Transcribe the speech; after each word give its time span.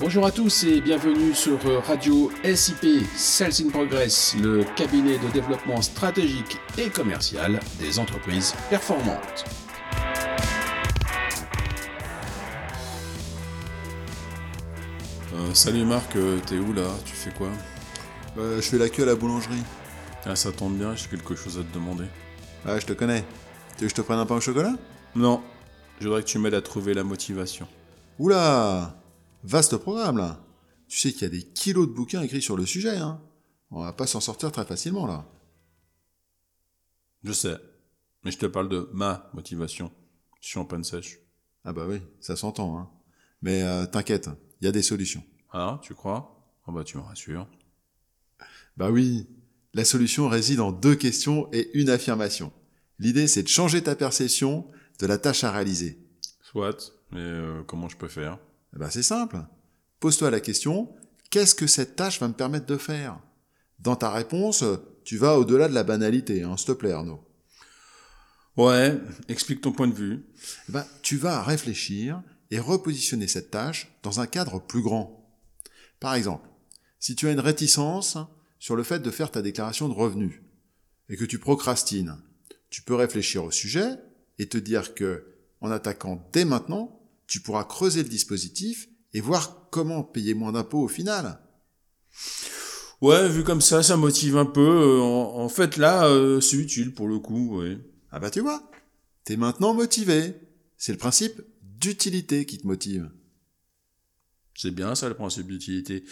Bonjour 0.00 0.24
à 0.24 0.30
tous 0.30 0.64
et 0.64 0.80
bienvenue 0.80 1.34
sur 1.34 1.58
Radio 1.84 2.32
SIP 2.42 3.04
Sales 3.14 3.52
in 3.60 3.68
Progress, 3.68 4.34
le 4.40 4.64
cabinet 4.74 5.18
de 5.18 5.28
développement 5.28 5.82
stratégique 5.82 6.56
et 6.78 6.88
commercial 6.88 7.60
des 7.78 7.98
entreprises 7.98 8.54
performantes. 8.70 9.44
Euh, 15.34 15.52
salut 15.52 15.84
Marc, 15.84 16.16
euh, 16.16 16.38
t'es 16.46 16.56
où 16.56 16.72
là? 16.72 16.88
Tu 17.04 17.12
fais 17.12 17.32
quoi? 17.32 17.50
Euh, 18.38 18.56
je 18.56 18.62
fais 18.62 18.78
la 18.78 18.88
queue 18.88 19.02
à 19.02 19.06
la 19.06 19.16
boulangerie. 19.16 19.62
Ah 20.24 20.34
ça 20.34 20.50
tombe 20.50 20.78
bien, 20.78 20.96
j'ai 20.96 21.08
quelque 21.08 21.34
chose 21.34 21.58
à 21.58 21.62
te 21.62 21.74
demander. 21.74 22.06
Ah, 22.64 22.78
je 22.78 22.86
te 22.86 22.94
connais. 22.94 23.22
Tu 23.76 23.82
veux 23.82 23.88
que 23.88 23.90
je 23.90 23.96
te 23.96 24.00
prenne 24.00 24.18
un 24.18 24.24
pain 24.24 24.36
au 24.36 24.40
chocolat? 24.40 24.72
Non, 25.14 25.42
je 26.00 26.06
voudrais 26.06 26.22
que 26.22 26.28
tu 26.28 26.38
m'aides 26.38 26.54
à 26.54 26.62
trouver 26.62 26.94
la 26.94 27.04
motivation. 27.04 27.68
Oula 28.18 28.94
Vaste 29.42 29.76
programme 29.78 30.18
là. 30.18 30.44
Tu 30.88 30.98
sais 30.98 31.12
qu'il 31.12 31.22
y 31.22 31.24
a 31.24 31.28
des 31.28 31.42
kilos 31.42 31.88
de 31.88 31.92
bouquins 31.92 32.22
écrits 32.22 32.42
sur 32.42 32.56
le 32.56 32.66
sujet, 32.66 32.96
hein. 32.96 33.22
On 33.70 33.82
va 33.82 33.92
pas 33.92 34.06
s'en 34.06 34.20
sortir 34.20 34.50
très 34.50 34.64
facilement 34.64 35.06
là. 35.06 35.26
Je 37.22 37.32
sais, 37.32 37.56
mais 38.24 38.32
je 38.32 38.38
te 38.38 38.46
parle 38.46 38.68
de 38.68 38.88
ma 38.92 39.30
motivation. 39.34 39.92
Je 40.40 40.48
suis 40.48 40.58
en 40.58 40.64
panne 40.64 40.84
sèche. 40.84 41.20
Ah 41.64 41.72
bah 41.72 41.84
oui, 41.88 42.00
ça 42.20 42.36
s'entend, 42.36 42.78
hein. 42.78 42.90
Mais 43.42 43.62
euh, 43.62 43.86
t'inquiète, 43.86 44.28
il 44.60 44.64
y 44.64 44.68
a 44.68 44.72
des 44.72 44.82
solutions. 44.82 45.22
Ah, 45.52 45.78
tu 45.82 45.94
crois? 45.94 46.52
Ah 46.66 46.72
bah 46.72 46.84
tu 46.84 46.96
me 46.96 47.02
rassures. 47.02 47.46
Bah 48.76 48.90
oui, 48.90 49.28
la 49.74 49.84
solution 49.84 50.28
réside 50.28 50.60
en 50.60 50.72
deux 50.72 50.96
questions 50.96 51.48
et 51.52 51.70
une 51.78 51.90
affirmation. 51.90 52.52
L'idée 52.98 53.28
c'est 53.28 53.42
de 53.42 53.48
changer 53.48 53.82
ta 53.82 53.94
perception 53.94 54.70
de 54.98 55.06
la 55.06 55.18
tâche 55.18 55.44
à 55.44 55.52
réaliser. 55.52 55.98
Soit, 56.42 56.92
mais 57.12 57.20
euh, 57.20 57.62
comment 57.62 57.88
je 57.88 57.96
peux 57.96 58.08
faire? 58.08 58.38
Ben 58.78 58.90
c'est 58.90 59.02
simple. 59.02 59.38
Pose-toi 59.98 60.30
la 60.30 60.40
question, 60.40 60.94
qu'est-ce 61.30 61.54
que 61.54 61.66
cette 61.66 61.96
tâche 61.96 62.20
va 62.20 62.28
me 62.28 62.34
permettre 62.34 62.66
de 62.66 62.76
faire? 62.76 63.20
Dans 63.78 63.96
ta 63.96 64.10
réponse, 64.10 64.64
tu 65.04 65.16
vas 65.16 65.38
au-delà 65.38 65.68
de 65.68 65.74
la 65.74 65.84
banalité, 65.84 66.42
hein, 66.42 66.56
s'il 66.56 66.66
te 66.68 66.72
plaît 66.72 66.92
Arnaud. 66.92 67.24
Ouais, 68.56 68.98
explique 69.28 69.60
ton 69.60 69.72
point 69.72 69.88
de 69.88 69.94
vue. 69.94 70.24
Eh 70.68 70.72
ben, 70.72 70.86
tu 71.02 71.16
vas 71.16 71.42
réfléchir 71.42 72.22
et 72.50 72.58
repositionner 72.58 73.26
cette 73.26 73.50
tâche 73.50 73.92
dans 74.02 74.20
un 74.20 74.26
cadre 74.26 74.60
plus 74.60 74.82
grand. 74.82 75.38
Par 75.98 76.14
exemple, 76.14 76.48
si 76.98 77.14
tu 77.14 77.28
as 77.28 77.32
une 77.32 77.40
réticence 77.40 78.18
sur 78.58 78.76
le 78.76 78.82
fait 78.82 79.00
de 79.00 79.10
faire 79.10 79.30
ta 79.30 79.42
déclaration 79.42 79.88
de 79.88 79.94
revenus 79.94 80.42
et 81.08 81.16
que 81.16 81.24
tu 81.24 81.38
procrastines, 81.38 82.16
tu 82.68 82.82
peux 82.82 82.94
réfléchir 82.94 83.44
au 83.44 83.50
sujet 83.50 83.96
et 84.38 84.48
te 84.48 84.58
dire 84.58 84.94
que, 84.94 85.26
en 85.60 85.70
attaquant 85.70 86.28
dès 86.32 86.44
maintenant, 86.44 86.99
tu 87.30 87.38
pourras 87.38 87.62
creuser 87.62 88.02
le 88.02 88.08
dispositif 88.08 88.88
et 89.12 89.20
voir 89.20 89.68
comment 89.70 90.02
payer 90.02 90.34
moins 90.34 90.50
d'impôts 90.50 90.82
au 90.82 90.88
final. 90.88 91.38
Ouais, 93.00 93.28
vu 93.28 93.44
comme 93.44 93.60
ça, 93.60 93.84
ça 93.84 93.96
motive 93.96 94.36
un 94.36 94.44
peu. 94.44 94.60
Euh, 94.60 95.00
en, 95.00 95.38
en 95.38 95.48
fait, 95.48 95.76
là, 95.76 96.06
euh, 96.06 96.40
c'est 96.40 96.56
utile 96.56 96.92
pour 96.92 97.06
le 97.06 97.20
coup, 97.20 97.60
ouais. 97.60 97.78
Ah 98.10 98.18
bah 98.18 98.30
tu 98.30 98.40
vois, 98.40 98.68
t'es 99.22 99.36
maintenant 99.36 99.74
motivé. 99.74 100.34
C'est 100.76 100.90
le 100.90 100.98
principe 100.98 101.40
d'utilité 101.62 102.46
qui 102.46 102.58
te 102.58 102.66
motive. 102.66 103.08
C'est 104.56 104.72
bien 104.72 104.96
ça 104.96 105.08
le 105.08 105.14
principe 105.14 105.46
d'utilité. 105.46 106.04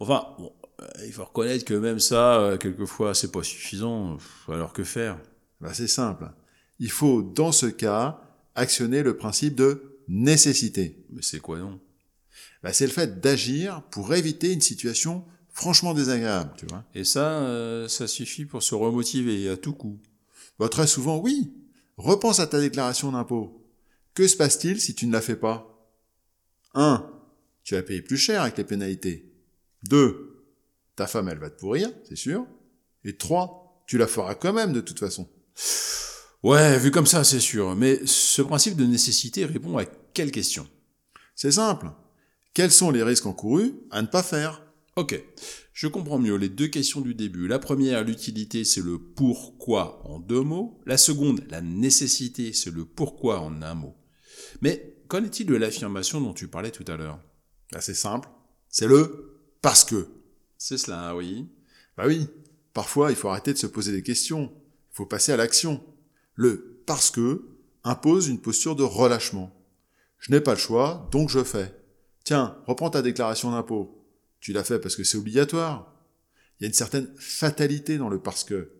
Enfin, 0.00 0.26
bon, 0.38 0.52
euh, 0.80 0.86
il 1.06 1.12
faut 1.12 1.24
reconnaître 1.24 1.64
que 1.64 1.74
même 1.74 2.00
ça, 2.00 2.40
euh, 2.40 2.58
quelquefois, 2.58 3.14
c'est 3.14 3.30
pas 3.30 3.44
suffisant. 3.44 4.18
Alors 4.48 4.72
que 4.72 4.82
faire? 4.82 5.20
Bah 5.60 5.72
c'est 5.72 5.86
simple. 5.86 6.28
Il 6.80 6.90
faut, 6.90 7.22
dans 7.22 7.52
ce 7.52 7.66
cas, 7.66 8.20
actionner 8.56 9.04
le 9.04 9.16
principe 9.16 9.54
de 9.54 9.93
nécessité. 10.08 11.04
Mais 11.10 11.22
c'est 11.22 11.40
quoi 11.40 11.58
non 11.58 11.80
Bah, 12.62 12.72
c'est 12.72 12.86
le 12.86 12.92
fait 12.92 13.20
d'agir 13.20 13.82
pour 13.90 14.14
éviter 14.14 14.52
une 14.52 14.60
situation 14.60 15.24
franchement 15.50 15.94
désagréable, 15.94 16.52
tu 16.56 16.66
vois. 16.66 16.84
Et 16.94 17.04
ça, 17.04 17.40
euh, 17.42 17.88
ça 17.88 18.06
suffit 18.06 18.44
pour 18.44 18.62
se 18.62 18.74
remotiver 18.74 19.48
à 19.48 19.56
tout 19.56 19.72
coup? 19.72 19.98
Bah, 20.58 20.68
très 20.68 20.86
souvent, 20.86 21.18
oui. 21.18 21.52
Repense 21.96 22.40
à 22.40 22.46
ta 22.46 22.60
déclaration 22.60 23.12
d'impôt. 23.12 23.64
Que 24.14 24.26
se 24.26 24.36
passe-t-il 24.36 24.80
si 24.80 24.94
tu 24.94 25.06
ne 25.06 25.12
la 25.12 25.20
fais 25.20 25.36
pas? 25.36 25.70
1. 26.74 27.08
Tu 27.62 27.74
vas 27.74 27.82
payer 27.82 28.02
plus 28.02 28.16
cher 28.16 28.42
avec 28.42 28.58
les 28.58 28.64
pénalités. 28.64 29.32
2. 29.84 30.44
Ta 30.96 31.06
femme, 31.06 31.28
elle 31.28 31.38
va 31.38 31.50
te 31.50 31.58
pourrir, 31.58 31.90
c'est 32.08 32.16
sûr. 32.16 32.46
Et 33.04 33.16
3. 33.16 33.84
Tu 33.86 33.98
la 33.98 34.06
feras 34.06 34.34
quand 34.34 34.52
même 34.52 34.72
de 34.72 34.80
toute 34.80 34.98
façon. 34.98 35.28
Ouais, 36.44 36.78
vu 36.78 36.90
comme 36.90 37.06
ça, 37.06 37.24
c'est 37.24 37.40
sûr. 37.40 37.74
Mais 37.74 38.00
ce 38.04 38.42
principe 38.42 38.76
de 38.76 38.84
nécessité 38.84 39.46
répond 39.46 39.78
à 39.78 39.86
quelle 39.86 40.30
question? 40.30 40.68
C'est 41.34 41.52
simple. 41.52 41.90
Quels 42.52 42.70
sont 42.70 42.90
les 42.90 43.02
risques 43.02 43.24
encourus 43.24 43.72
à 43.90 44.02
ne 44.02 44.06
pas 44.06 44.22
faire? 44.22 44.62
Ok, 44.96 45.18
je 45.72 45.86
comprends 45.86 46.18
mieux 46.18 46.36
les 46.36 46.50
deux 46.50 46.66
questions 46.66 47.00
du 47.00 47.14
début. 47.14 47.48
La 47.48 47.58
première, 47.58 48.04
l'utilité, 48.04 48.64
c'est 48.64 48.82
le 48.82 48.98
pourquoi 48.98 50.06
en 50.06 50.18
deux 50.18 50.42
mots. 50.42 50.78
La 50.84 50.98
seconde, 50.98 51.42
la 51.48 51.62
nécessité, 51.62 52.52
c'est 52.52 52.70
le 52.70 52.84
pourquoi 52.84 53.40
en 53.40 53.62
un 53.62 53.74
mot. 53.74 53.96
Mais 54.60 54.98
qu'en 55.08 55.24
est-il 55.24 55.46
de 55.46 55.56
l'affirmation 55.56 56.20
dont 56.20 56.34
tu 56.34 56.48
parlais 56.48 56.70
tout 56.70 56.84
à 56.88 56.98
l'heure? 56.98 57.20
Bah, 57.72 57.80
c'est 57.80 57.94
simple. 57.94 58.28
C'est 58.68 58.86
le 58.86 59.40
parce 59.62 59.82
que. 59.82 60.08
C'est 60.58 60.76
cela, 60.76 61.16
oui. 61.16 61.48
Bah 61.96 62.04
oui, 62.06 62.28
parfois 62.74 63.10
il 63.12 63.16
faut 63.16 63.30
arrêter 63.30 63.54
de 63.54 63.58
se 63.58 63.66
poser 63.66 63.92
des 63.92 64.02
questions. 64.02 64.52
Il 64.92 64.96
faut 64.96 65.06
passer 65.06 65.32
à 65.32 65.38
l'action. 65.38 65.82
Le 66.34 66.82
parce 66.86 67.10
que 67.10 67.48
impose 67.84 68.28
une 68.28 68.40
posture 68.40 68.76
de 68.76 68.82
relâchement. 68.82 69.54
Je 70.18 70.32
n'ai 70.32 70.40
pas 70.40 70.54
le 70.54 70.58
choix, 70.58 71.08
donc 71.12 71.28
je 71.28 71.44
fais. 71.44 71.74
Tiens, 72.24 72.56
reprends 72.66 72.90
ta 72.90 73.02
déclaration 73.02 73.50
d'impôt. 73.50 74.02
Tu 74.40 74.52
l'as 74.52 74.64
fait 74.64 74.78
parce 74.78 74.96
que 74.96 75.04
c'est 75.04 75.18
obligatoire. 75.18 75.94
Il 76.58 76.62
y 76.62 76.66
a 76.66 76.68
une 76.68 76.74
certaine 76.74 77.10
fatalité 77.18 77.98
dans 77.98 78.08
le 78.08 78.18
parce 78.18 78.44
que. 78.44 78.70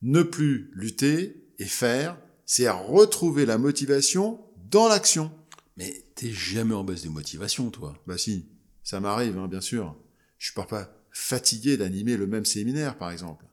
Ne 0.00 0.22
plus 0.22 0.70
lutter 0.74 1.48
et 1.58 1.64
faire, 1.64 2.16
c'est 2.46 2.66
à 2.66 2.72
retrouver 2.72 3.46
la 3.46 3.58
motivation 3.58 4.40
dans 4.70 4.88
l'action. 4.88 5.32
Mais 5.76 6.04
t'es 6.14 6.30
jamais 6.30 6.74
en 6.74 6.84
baisse 6.84 7.02
de 7.02 7.08
motivation, 7.08 7.70
toi. 7.70 7.96
Bah 8.06 8.18
si, 8.18 8.46
ça 8.84 9.00
m'arrive, 9.00 9.38
hein, 9.38 9.48
bien 9.48 9.60
sûr. 9.60 9.96
Je 10.38 10.46
suis 10.46 10.54
pas 10.54 10.66
fatigué 11.10 11.76
d'animer 11.76 12.16
le 12.16 12.26
même 12.26 12.44
séminaire, 12.44 12.96
par 12.96 13.10
exemple. 13.10 13.44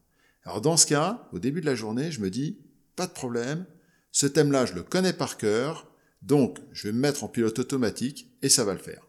Alors 0.43 0.61
dans 0.61 0.77
ce 0.77 0.85
cas, 0.85 1.27
au 1.31 1.39
début 1.39 1.61
de 1.61 1.65
la 1.65 1.75
journée, 1.75 2.11
je 2.11 2.21
me 2.21 2.29
dis, 2.29 2.59
pas 2.95 3.07
de 3.07 3.11
problème, 3.11 3.65
ce 4.11 4.25
thème-là, 4.25 4.65
je 4.65 4.73
le 4.73 4.83
connais 4.83 5.13
par 5.13 5.37
cœur, 5.37 5.91
donc 6.21 6.59
je 6.71 6.87
vais 6.87 6.93
me 6.93 6.99
mettre 6.99 7.23
en 7.23 7.27
pilote 7.27 7.59
automatique 7.59 8.31
et 8.41 8.49
ça 8.49 8.63
va 8.63 8.73
le 8.73 8.79
faire. 8.79 9.05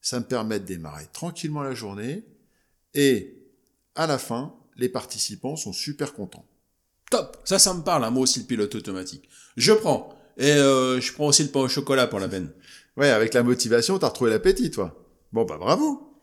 Ça 0.00 0.20
me 0.20 0.24
permet 0.24 0.60
de 0.60 0.64
démarrer 0.64 1.06
tranquillement 1.12 1.62
la 1.62 1.74
journée 1.74 2.24
et 2.94 3.42
à 3.94 4.06
la 4.06 4.18
fin, 4.18 4.54
les 4.76 4.88
participants 4.88 5.56
sont 5.56 5.72
super 5.72 6.14
contents. 6.14 6.46
Top 7.10 7.38
Ça, 7.44 7.58
ça 7.58 7.74
me 7.74 7.82
parle, 7.82 8.04
hein, 8.04 8.10
moi 8.10 8.22
aussi, 8.22 8.40
le 8.40 8.46
pilote 8.46 8.74
automatique. 8.74 9.28
Je 9.56 9.72
prends. 9.72 10.16
Et 10.36 10.52
euh, 10.52 11.00
je 11.00 11.12
prends 11.12 11.26
aussi 11.26 11.42
le 11.42 11.48
pain 11.48 11.60
au 11.60 11.68
chocolat 11.68 12.06
pour 12.06 12.20
la 12.20 12.28
peine. 12.28 12.50
Ouais, 12.96 13.10
avec 13.10 13.34
la 13.34 13.42
motivation, 13.42 13.98
t'as 13.98 14.08
retrouvé 14.08 14.30
l'appétit, 14.30 14.70
toi. 14.70 14.96
Bon, 15.32 15.44
bah 15.44 15.56
bravo 15.58 16.20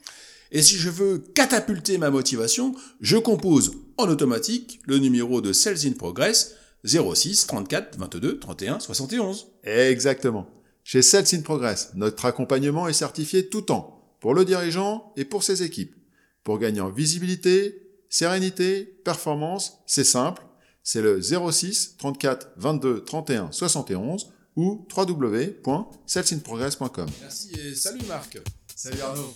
Et 0.51 0.61
si 0.61 0.77
je 0.77 0.89
veux 0.89 1.19
catapulter 1.19 1.97
ma 1.97 2.09
motivation, 2.09 2.75
je 3.01 3.17
compose 3.17 3.73
en 3.97 4.07
automatique 4.07 4.81
le 4.85 4.97
numéro 4.97 5.41
de 5.41 5.51
Sales 5.53 5.85
in 5.85 5.93
Progress 5.93 6.55
06 6.85 7.47
34 7.47 7.97
22 7.97 8.39
31 8.39 8.79
71. 8.79 9.47
Exactement. 9.63 10.47
Chez 10.83 11.01
Sales 11.01 11.25
in 11.33 11.41
Progress, 11.41 11.91
notre 11.95 12.25
accompagnement 12.25 12.87
est 12.87 12.93
certifié 12.93 13.47
tout 13.47 13.61
temps, 13.61 14.17
pour 14.19 14.33
le 14.33 14.43
dirigeant 14.43 15.13
et 15.15 15.25
pour 15.25 15.43
ses 15.43 15.63
équipes. 15.63 15.95
Pour 16.43 16.59
gagner 16.59 16.81
en 16.81 16.89
visibilité, 16.89 17.89
sérénité, 18.09 18.83
performance, 19.05 19.79
c'est 19.85 20.03
simple, 20.03 20.43
c'est 20.83 21.01
le 21.01 21.21
06 21.21 21.95
34 21.97 22.49
22 22.57 23.05
31 23.05 23.51
71 23.51 24.33
ou 24.55 24.85
www.salesinprogress.com. 24.95 27.07
Merci 27.21 27.51
et 27.59 27.73
salut 27.75 28.05
Marc 28.07 28.37
Salut 28.75 29.01
Arnaud. 29.01 29.33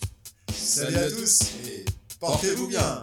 Salut 0.54 0.98
à 0.98 1.10
tous 1.10 1.40
et 1.66 1.86
portez-vous 2.20 2.68
bien. 2.68 3.02